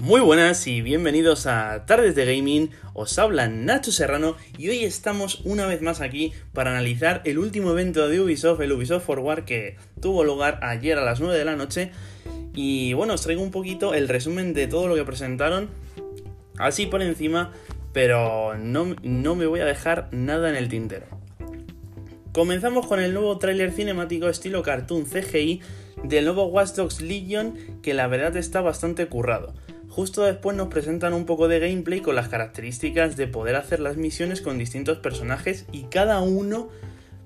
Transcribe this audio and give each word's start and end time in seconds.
Muy 0.00 0.20
buenas 0.20 0.64
y 0.68 0.80
bienvenidos 0.80 1.46
a 1.46 1.84
Tardes 1.84 2.14
de 2.14 2.24
Gaming, 2.24 2.70
os 2.94 3.18
habla 3.18 3.48
Nacho 3.48 3.90
Serrano 3.90 4.36
y 4.56 4.68
hoy 4.68 4.84
estamos 4.84 5.40
una 5.44 5.66
vez 5.66 5.82
más 5.82 6.00
aquí 6.00 6.32
para 6.52 6.70
analizar 6.70 7.20
el 7.24 7.36
último 7.36 7.72
evento 7.72 8.08
de 8.08 8.20
Ubisoft, 8.20 8.60
el 8.60 8.70
Ubisoft 8.70 9.04
Forward 9.04 9.44
que 9.44 9.76
tuvo 10.00 10.22
lugar 10.22 10.60
ayer 10.62 10.98
a 10.98 11.04
las 11.04 11.18
9 11.18 11.36
de 11.36 11.44
la 11.44 11.56
noche 11.56 11.90
y 12.54 12.92
bueno, 12.92 13.14
os 13.14 13.22
traigo 13.22 13.42
un 13.42 13.50
poquito 13.50 13.92
el 13.92 14.08
resumen 14.08 14.54
de 14.54 14.68
todo 14.68 14.86
lo 14.86 14.94
que 14.94 15.04
presentaron, 15.04 15.68
así 16.58 16.86
por 16.86 17.02
encima, 17.02 17.52
pero 17.92 18.56
no, 18.56 18.94
no 19.02 19.34
me 19.34 19.46
voy 19.46 19.60
a 19.60 19.64
dejar 19.64 20.08
nada 20.12 20.48
en 20.48 20.54
el 20.54 20.68
tintero. 20.68 21.06
Comenzamos 22.38 22.86
con 22.86 23.00
el 23.00 23.14
nuevo 23.14 23.36
tráiler 23.36 23.72
cinemático 23.72 24.28
estilo 24.28 24.62
cartoon 24.62 25.06
CGI 25.06 25.60
del 26.04 26.24
nuevo 26.26 26.44
Watch 26.46 26.76
Dogs 26.76 27.00
Legion 27.00 27.56
que 27.82 27.94
la 27.94 28.06
verdad 28.06 28.36
está 28.36 28.60
bastante 28.60 29.08
currado. 29.08 29.56
Justo 29.88 30.22
después 30.22 30.56
nos 30.56 30.68
presentan 30.68 31.14
un 31.14 31.26
poco 31.26 31.48
de 31.48 31.58
gameplay 31.58 31.98
con 32.00 32.14
las 32.14 32.28
características 32.28 33.16
de 33.16 33.26
poder 33.26 33.56
hacer 33.56 33.80
las 33.80 33.96
misiones 33.96 34.40
con 34.40 34.56
distintos 34.56 34.98
personajes 34.98 35.66
y 35.72 35.86
cada 35.86 36.20
uno, 36.20 36.68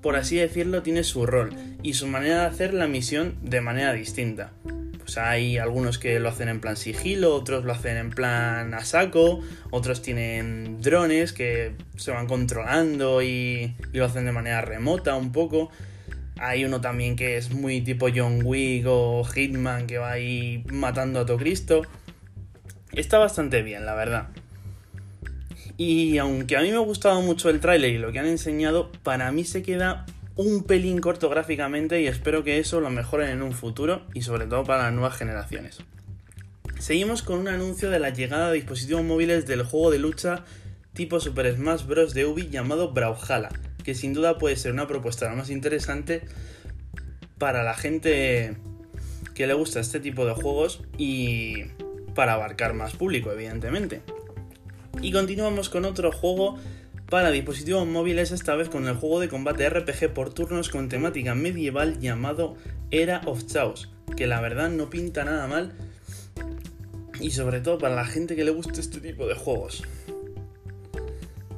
por 0.00 0.16
así 0.16 0.38
decirlo, 0.38 0.82
tiene 0.82 1.04
su 1.04 1.24
rol 1.24 1.54
y 1.84 1.92
su 1.92 2.08
manera 2.08 2.40
de 2.40 2.46
hacer 2.46 2.74
la 2.74 2.88
misión 2.88 3.36
de 3.42 3.60
manera 3.60 3.92
distinta. 3.92 4.54
Pues 5.06 5.18
hay 5.18 5.56
algunos 5.56 5.98
que 5.98 6.18
lo 6.18 6.28
hacen 6.28 6.48
en 6.48 6.60
plan 6.60 6.76
sigilo, 6.76 7.32
otros 7.32 7.64
lo 7.64 7.70
hacen 7.70 7.96
en 7.96 8.10
plan 8.10 8.74
a 8.74 8.84
saco, 8.84 9.40
otros 9.70 10.02
tienen 10.02 10.80
drones 10.80 11.32
que 11.32 11.76
se 11.94 12.10
van 12.10 12.26
controlando 12.26 13.22
y, 13.22 13.76
lo 13.92 14.04
hacen 14.04 14.26
de 14.26 14.32
manera 14.32 14.62
remota 14.62 15.14
un 15.14 15.30
poco. 15.30 15.70
Hay 16.38 16.64
uno 16.64 16.80
también 16.80 17.14
que 17.14 17.36
es 17.36 17.52
muy 17.52 17.82
tipo 17.82 18.08
John 18.12 18.40
Wick 18.42 18.84
o 18.88 19.22
Hitman 19.24 19.86
que 19.86 19.98
va 19.98 20.10
ahí 20.10 20.64
matando 20.72 21.20
a 21.20 21.26
todo 21.26 21.36
Cristo 21.36 21.82
está 22.92 23.18
bastante 23.18 23.62
bien, 23.62 23.86
la 23.86 23.94
verdad. 23.94 24.28
Y 25.76 26.18
aunque 26.18 26.56
a 26.56 26.62
mí 26.62 26.70
me 26.70 26.76
ha 26.76 26.80
gustado 26.80 27.20
mucho 27.20 27.50
el 27.50 27.60
tráiler 27.60 27.92
y 27.92 27.98
lo 27.98 28.10
que 28.10 28.18
han 28.18 28.26
enseñado, 28.26 28.90
para 29.04 29.30
mí 29.30 29.44
se 29.44 29.62
queda 29.62 30.06
un 30.36 30.64
pelín 30.64 31.00
corto 31.00 31.30
gráficamente 31.30 32.00
y 32.00 32.06
espero 32.06 32.44
que 32.44 32.58
eso 32.58 32.80
lo 32.80 32.90
mejoren 32.90 33.30
en 33.30 33.42
un 33.42 33.52
futuro 33.52 34.02
y 34.12 34.22
sobre 34.22 34.46
todo 34.46 34.64
para 34.64 34.84
las 34.84 34.92
nuevas 34.92 35.16
generaciones. 35.16 35.78
Seguimos 36.78 37.22
con 37.22 37.38
un 37.38 37.48
anuncio 37.48 37.90
de 37.90 37.98
la 37.98 38.10
llegada 38.10 38.48
de 38.48 38.56
dispositivos 38.56 39.02
móviles 39.02 39.46
del 39.46 39.62
juego 39.62 39.90
de 39.90 39.98
lucha 39.98 40.44
tipo 40.92 41.20
Super 41.20 41.54
Smash 41.54 41.86
Bros. 41.86 42.12
de 42.12 42.26
Ubi 42.26 42.48
llamado 42.48 42.92
Brawlhalla, 42.92 43.48
que 43.82 43.94
sin 43.94 44.12
duda 44.12 44.36
puede 44.36 44.56
ser 44.56 44.72
una 44.72 44.86
propuesta 44.86 45.32
más 45.34 45.48
interesante 45.48 46.22
para 47.38 47.64
la 47.64 47.74
gente 47.74 48.56
que 49.34 49.46
le 49.46 49.54
gusta 49.54 49.80
este 49.80 50.00
tipo 50.00 50.26
de 50.26 50.32
juegos 50.32 50.82
y 50.98 51.64
para 52.14 52.34
abarcar 52.34 52.74
más 52.74 52.94
público, 52.94 53.30
evidentemente. 53.32 54.02
Y 55.02 55.12
continuamos 55.12 55.68
con 55.68 55.84
otro 55.84 56.12
juego 56.12 56.58
para 57.08 57.30
dispositivos 57.30 57.86
móviles, 57.86 58.32
esta 58.32 58.56
vez 58.56 58.68
con 58.68 58.86
el 58.88 58.96
juego 58.96 59.20
de 59.20 59.28
combate 59.28 59.68
RPG 59.68 60.12
por 60.12 60.34
turnos 60.34 60.68
con 60.68 60.88
temática 60.88 61.34
medieval 61.34 62.00
llamado 62.00 62.56
Era 62.90 63.22
of 63.26 63.44
Chaos, 63.46 63.90
que 64.16 64.26
la 64.26 64.40
verdad 64.40 64.70
no 64.70 64.90
pinta 64.90 65.24
nada 65.24 65.46
mal 65.46 65.72
y 67.20 67.30
sobre 67.30 67.60
todo 67.60 67.78
para 67.78 67.94
la 67.94 68.04
gente 68.04 68.34
que 68.34 68.44
le 68.44 68.50
guste 68.50 68.80
este 68.80 69.00
tipo 69.00 69.26
de 69.26 69.34
juegos. 69.34 69.84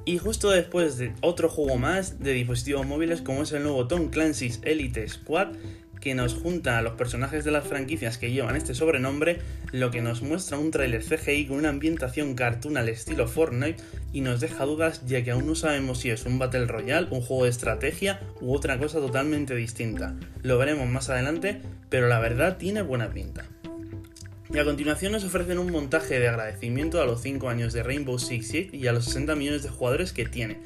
Y 0.05 0.19
justo 0.19 0.51
después 0.51 0.97
de 0.97 1.13
otro 1.21 1.49
juego 1.49 1.77
más 1.77 2.19
de 2.21 2.33
dispositivos 2.33 2.87
móviles 2.87 3.21
como 3.21 3.43
es 3.43 3.53
el 3.53 3.63
nuevo 3.63 3.87
Tom 3.87 4.09
Clancy's 4.09 4.61
Elite 4.65 5.07
Squad, 5.09 5.49
que 6.01 6.15
nos 6.15 6.35
junta 6.35 6.79
a 6.79 6.83
los 6.83 6.95
personajes 6.95 7.45
de 7.45 7.51
las 7.51 7.67
franquicias 7.67 8.19
que 8.19 8.31
llevan 8.31 8.57
este 8.57 8.75
sobrenombre, 8.75 9.39
lo 9.73 9.91
que 9.91 10.03
nos 10.03 10.23
muestra 10.23 10.59
un 10.59 10.71
tráiler 10.71 11.03
CGI 11.03 11.47
con 11.47 11.59
una 11.59 11.69
ambientación 11.69 12.35
cartoon 12.35 12.77
al 12.77 12.89
estilo 12.89 13.27
Fortnite 13.27 13.83
y 14.13 14.20
nos 14.20 14.41
deja 14.41 14.64
dudas 14.64 15.07
ya 15.07 15.23
que 15.23 15.31
aún 15.31 15.47
no 15.47 15.55
sabemos 15.55 15.98
si 15.98 16.11
es 16.11 16.25
un 16.25 16.39
Battle 16.39 16.67
Royale, 16.67 17.08
un 17.11 17.20
juego 17.20 17.45
de 17.45 17.51
estrategia 17.51 18.20
u 18.41 18.55
otra 18.55 18.79
cosa 18.79 18.98
totalmente 18.98 19.55
distinta. 19.55 20.14
Lo 20.42 20.58
veremos 20.58 20.89
más 20.89 21.11
adelante, 21.11 21.61
pero 21.89 22.08
la 22.08 22.20
verdad 22.20 22.57
tiene 22.57 22.83
buena 22.83 23.11
pinta. 23.11 23.45
Y 24.51 24.58
a 24.58 24.64
continuación 24.64 25.13
nos 25.13 25.25
ofrecen 25.25 25.58
un 25.58 25.70
montaje 25.70 26.19
de 26.19 26.29
agradecimiento 26.29 27.03
a 27.03 27.05
los 27.05 27.20
5 27.20 27.51
años 27.51 27.75
de 27.75 27.83
Rainbow 27.83 28.19
Six 28.19 28.48
Siege 28.48 28.77
y 28.77 28.87
a 28.87 28.92
los 28.92 29.05
60 29.05 29.35
millones 29.35 29.63
de 29.63 29.69
jugadores 29.69 30.14
que 30.14 30.25
tiene 30.25 30.57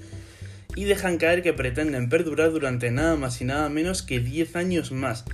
y 0.75 0.85
dejan 0.85 1.19
caer 1.19 1.43
que 1.43 1.53
pretenden 1.53 2.09
perdurar 2.09 2.51
durante 2.51 2.91
nada 2.91 3.17
más 3.17 3.41
y 3.41 3.45
nada 3.45 3.69
menos 3.69 4.03
que 4.03 4.21
10 4.21 4.57
años 4.57 4.93
más. 4.93 5.25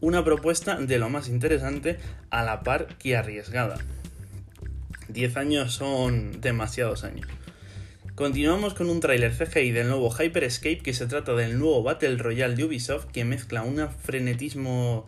Una 0.00 0.24
propuesta 0.24 0.76
de 0.76 0.98
lo 0.98 1.08
más 1.08 1.28
interesante 1.28 1.98
a 2.30 2.42
la 2.42 2.62
par 2.62 2.86
que 2.98 3.16
arriesgada. 3.16 3.78
10 5.08 5.36
años 5.36 5.74
son 5.74 6.40
demasiados 6.40 7.04
años. 7.04 7.28
Continuamos 8.14 8.74
con 8.74 8.90
un 8.90 9.00
tráiler 9.00 9.32
CGI 9.32 9.72
del 9.72 9.88
nuevo 9.88 10.08
Hyper 10.08 10.44
Escape 10.44 10.78
que 10.78 10.94
se 10.94 11.06
trata 11.06 11.34
del 11.34 11.58
nuevo 11.58 11.82
Battle 11.82 12.16
Royale 12.16 12.54
de 12.54 12.64
Ubisoft 12.64 13.06
que 13.06 13.24
mezcla 13.24 13.62
un 13.62 13.88
frenetismo 13.90 15.06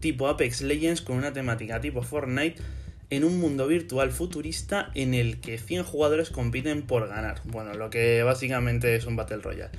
tipo 0.00 0.26
Apex 0.26 0.62
Legends 0.62 1.02
con 1.02 1.18
una 1.18 1.34
temática 1.34 1.82
tipo 1.82 2.02
Fortnite 2.02 2.60
en 3.10 3.24
un 3.24 3.38
mundo 3.38 3.66
virtual 3.66 4.12
futurista 4.12 4.90
en 4.94 5.14
el 5.14 5.40
que 5.40 5.58
100 5.58 5.84
jugadores 5.84 6.30
compiten 6.30 6.82
por 6.82 7.08
ganar. 7.08 7.42
Bueno, 7.44 7.74
lo 7.74 7.90
que 7.90 8.22
básicamente 8.22 8.94
es 8.94 9.06
un 9.06 9.16
Battle 9.16 9.38
Royale. 9.38 9.72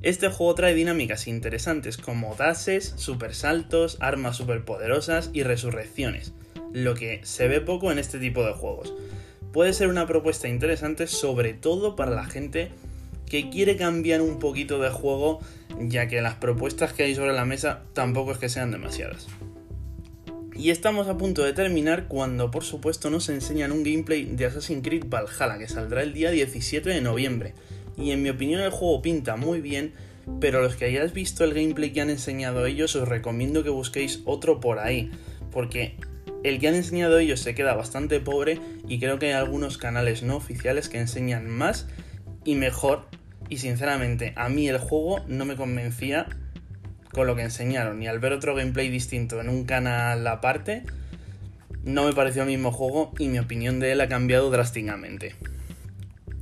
Este 0.00 0.28
juego 0.28 0.54
trae 0.54 0.74
dinámicas 0.74 1.26
interesantes 1.26 1.96
como 1.96 2.36
dashes, 2.36 2.94
supersaltos, 2.96 3.96
armas 4.00 4.36
superpoderosas 4.36 5.30
y 5.32 5.42
resurrecciones, 5.42 6.32
lo 6.72 6.94
que 6.94 7.20
se 7.24 7.48
ve 7.48 7.60
poco 7.60 7.90
en 7.90 7.98
este 7.98 8.20
tipo 8.20 8.44
de 8.44 8.52
juegos. 8.52 8.94
Puede 9.52 9.72
ser 9.72 9.88
una 9.88 10.06
propuesta 10.06 10.46
interesante 10.46 11.08
sobre 11.08 11.52
todo 11.52 11.96
para 11.96 12.12
la 12.12 12.26
gente 12.26 12.70
que 13.28 13.50
quiere 13.50 13.76
cambiar 13.76 14.20
un 14.20 14.38
poquito 14.38 14.78
de 14.78 14.90
juego, 14.90 15.40
ya 15.80 16.06
que 16.06 16.22
las 16.22 16.34
propuestas 16.34 16.92
que 16.92 17.02
hay 17.02 17.16
sobre 17.16 17.32
la 17.32 17.44
mesa 17.44 17.82
tampoco 17.92 18.30
es 18.30 18.38
que 18.38 18.48
sean 18.48 18.70
demasiadas. 18.70 19.26
Y 20.58 20.70
estamos 20.70 21.06
a 21.06 21.16
punto 21.16 21.44
de 21.44 21.52
terminar 21.52 22.08
cuando 22.08 22.50
por 22.50 22.64
supuesto 22.64 23.10
nos 23.10 23.28
enseñan 23.28 23.70
un 23.70 23.84
gameplay 23.84 24.24
de 24.24 24.46
Assassin's 24.46 24.82
Creed 24.82 25.04
Valhalla 25.06 25.56
que 25.56 25.68
saldrá 25.68 26.02
el 26.02 26.12
día 26.12 26.32
17 26.32 26.90
de 26.90 27.00
noviembre. 27.00 27.54
Y 27.96 28.10
en 28.10 28.24
mi 28.24 28.30
opinión 28.30 28.62
el 28.62 28.70
juego 28.70 29.00
pinta 29.00 29.36
muy 29.36 29.60
bien, 29.60 29.92
pero 30.40 30.60
los 30.60 30.74
que 30.74 30.86
hayáis 30.86 31.12
visto 31.12 31.44
el 31.44 31.54
gameplay 31.54 31.92
que 31.92 32.00
han 32.00 32.10
enseñado 32.10 32.66
ellos 32.66 32.96
os 32.96 33.06
recomiendo 33.06 33.62
que 33.62 33.70
busquéis 33.70 34.20
otro 34.24 34.58
por 34.58 34.80
ahí, 34.80 35.12
porque 35.52 35.94
el 36.42 36.58
que 36.58 36.66
han 36.66 36.74
enseñado 36.74 37.18
ellos 37.18 37.38
se 37.38 37.54
queda 37.54 37.74
bastante 37.74 38.18
pobre 38.18 38.58
y 38.88 38.98
creo 38.98 39.20
que 39.20 39.26
hay 39.26 39.34
algunos 39.34 39.78
canales 39.78 40.24
no 40.24 40.34
oficiales 40.34 40.88
que 40.88 40.98
enseñan 40.98 41.48
más 41.48 41.86
y 42.44 42.56
mejor 42.56 43.06
y 43.48 43.58
sinceramente 43.58 44.32
a 44.34 44.48
mí 44.48 44.68
el 44.68 44.78
juego 44.78 45.24
no 45.28 45.44
me 45.44 45.54
convencía 45.54 46.26
con 47.18 47.26
lo 47.26 47.34
que 47.34 47.42
enseñaron 47.42 48.00
y 48.00 48.06
al 48.06 48.20
ver 48.20 48.32
otro 48.32 48.54
gameplay 48.54 48.88
distinto 48.90 49.40
en 49.40 49.48
un 49.48 49.64
canal 49.64 50.24
aparte, 50.28 50.84
no 51.82 52.04
me 52.04 52.12
pareció 52.12 52.42
el 52.42 52.48
mismo 52.48 52.70
juego 52.70 53.12
y 53.18 53.26
mi 53.26 53.40
opinión 53.40 53.80
de 53.80 53.90
él 53.90 54.00
ha 54.00 54.08
cambiado 54.08 54.50
drásticamente. 54.50 55.34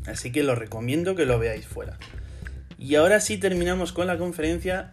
Así 0.04 0.30
que 0.30 0.42
lo 0.42 0.54
recomiendo 0.54 1.14
que 1.14 1.24
lo 1.24 1.38
veáis 1.38 1.66
fuera. 1.66 1.96
Y 2.78 2.96
ahora 2.96 3.20
sí 3.20 3.38
terminamos 3.38 3.94
con 3.94 4.06
la 4.06 4.18
conferencia 4.18 4.92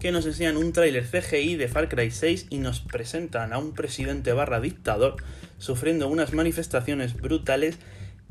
que 0.00 0.10
nos 0.10 0.26
enseñan 0.26 0.56
un 0.56 0.72
tráiler 0.72 1.06
CGI 1.06 1.54
de 1.54 1.68
Far 1.68 1.88
Cry 1.88 2.10
6 2.10 2.48
y 2.50 2.58
nos 2.58 2.80
presentan 2.80 3.52
a 3.52 3.58
un 3.58 3.72
presidente 3.72 4.32
barra 4.32 4.58
dictador 4.58 5.14
sufriendo 5.58 6.08
unas 6.08 6.32
manifestaciones 6.32 7.14
brutales 7.14 7.78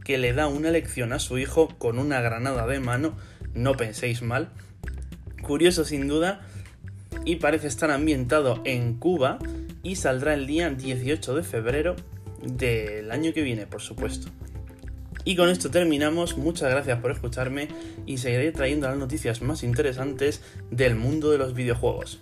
que 0.04 0.18
le 0.18 0.34
da 0.34 0.48
una 0.48 0.70
lección 0.70 1.14
a 1.14 1.20
su 1.20 1.38
hijo 1.38 1.70
con 1.78 1.98
una 1.98 2.20
granada 2.20 2.68
de 2.68 2.82
mano, 2.82 3.18
no 3.54 3.78
penséis 3.78 4.22
mal, 4.22 4.50
Curioso 5.44 5.86
sin 5.86 6.08
duda 6.08 6.42
y 7.26 7.36
parece 7.36 7.68
estar 7.68 7.92
ambientado 7.92 8.62
en 8.64 8.96
Cuba 8.96 9.40
y 9.84 9.98
saldrá 9.98 10.34
el 10.34 10.48
día 10.48 10.70
18 10.70 11.36
de 11.36 11.44
febrero 11.44 11.96
del 12.42 13.12
año 13.12 13.34
que 13.34 13.42
viene, 13.42 13.68
por 13.68 13.82
supuesto. 13.82 14.30
Y 15.26 15.36
con 15.36 15.50
esto 15.50 15.70
terminamos, 15.70 16.38
muchas 16.38 16.70
gracias 16.70 17.00
por 17.00 17.12
escucharme 17.12 17.68
y 18.06 18.18
seguiré 18.18 18.52
trayendo 18.52 18.88
las 18.88 18.98
noticias 18.98 19.42
más 19.42 19.64
interesantes 19.64 20.42
del 20.72 20.96
mundo 20.96 21.32
de 21.32 21.38
los 21.38 21.54
videojuegos. 21.54 22.22